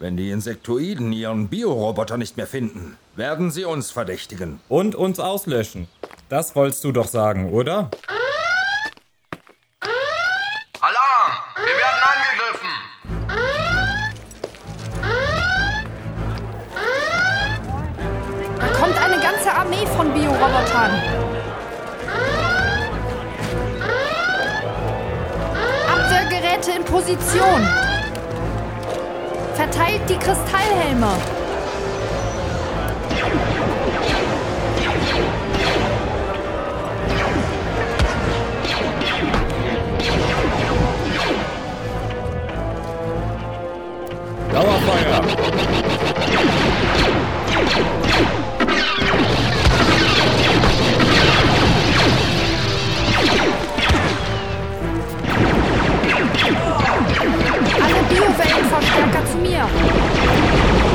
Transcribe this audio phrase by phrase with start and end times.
[0.00, 4.58] Wenn die Insektoiden ihren Bioroboter nicht mehr finden, werden sie uns verdächtigen.
[4.66, 5.88] Und uns auslöschen.
[6.30, 7.90] Das wolltest du doch sagen, oder?
[10.80, 11.32] Alarm!
[11.54, 12.70] Wir werden angegriffen!
[18.58, 20.92] Da kommt eine ganze Armee von Biorobotern.
[25.92, 27.89] Abwehrgeräte in Position.
[29.80, 31.39] Verteilt die Kristallhelme.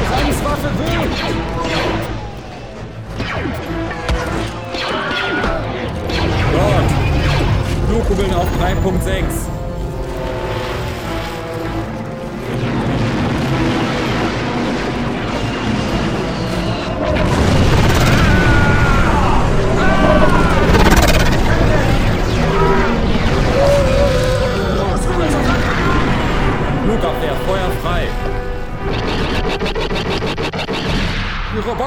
[0.10, 1.20] Bremswaffe wirkt!
[6.54, 6.90] Dort!
[7.88, 9.55] Flugkugeln auf 3.6.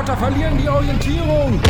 [0.08, 1.60] Die Roboter verlieren die Orientierung!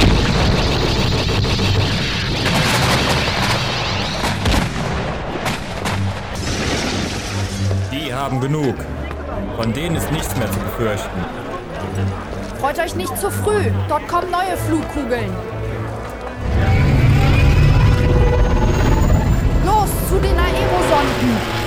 [7.91, 8.77] Die haben genug.
[9.57, 11.25] Von denen ist nichts mehr zu befürchten.
[12.61, 13.73] Freut euch nicht zu früh.
[13.89, 15.33] Dort kommen neue Flugkugeln.
[19.67, 21.58] Los zu den Aerosonden.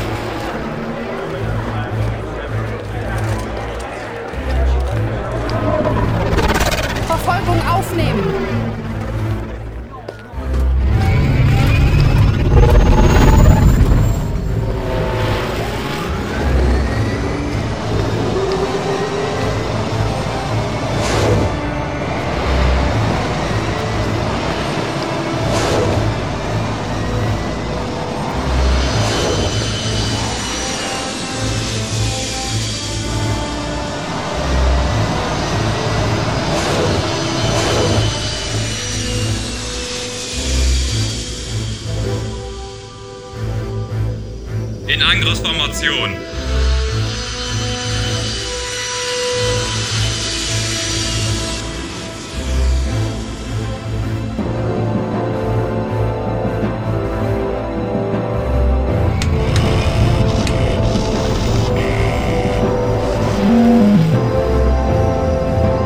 [45.01, 46.15] In Angriffsformation.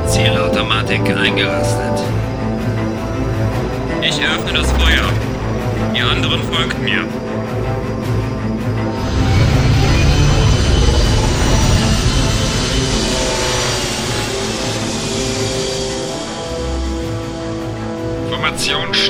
[0.10, 2.04] Zielautomatik eingerastet.
[4.02, 5.08] Ich eröffne das Feuer.
[5.96, 7.06] Die anderen folgt mir.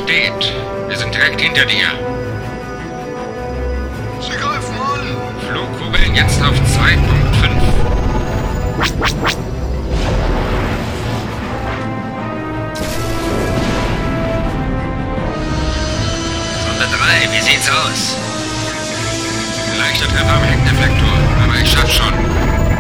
[0.05, 0.53] Steht.
[0.88, 1.88] Wir sind direkt hinter dir.
[4.21, 5.17] Sie greifen an.
[5.47, 6.95] Flugkugeln jetzt auf 2.5.
[16.61, 18.17] Sonde 3, wie sieht's aus?
[19.79, 22.74] Leichter Treffer am Heckdeflektor, aber ich schaff schon.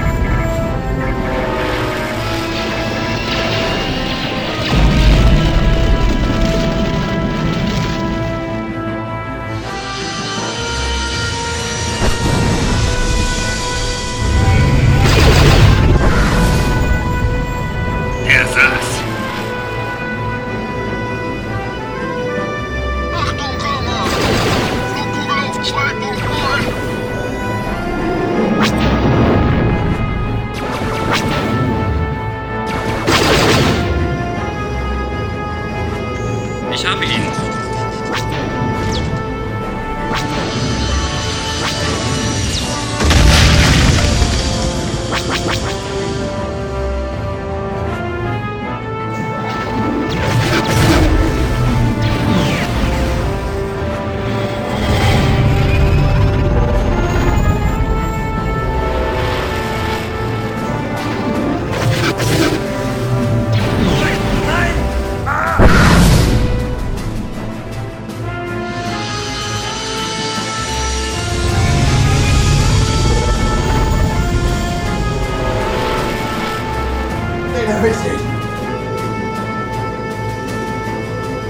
[77.67, 78.19] Erwischen.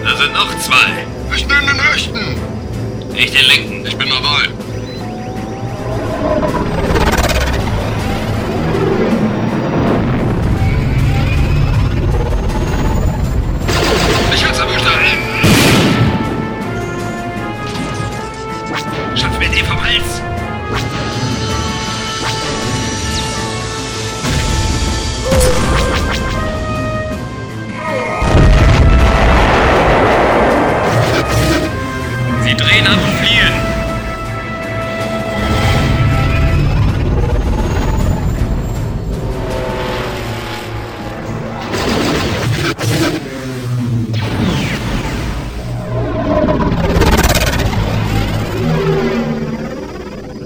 [0.03, 1.05] Da sind noch zwei.
[1.35, 2.35] Ich bin den Rechten.
[3.15, 3.85] Ich den linken.
[3.85, 4.64] Ich bin dabei.
[32.75, 33.53] Drehen ab und fliehen.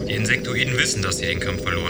[0.07, 1.88] Die Insektoiden wissen, dass sie den Kampf verloren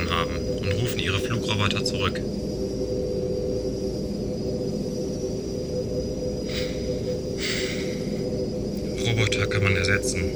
[9.19, 10.31] Roboter kann man ersetzen.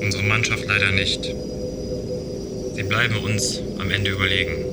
[0.00, 1.34] Unsere Mannschaft leider nicht.
[2.76, 4.71] Sie bleiben uns am Ende überlegen.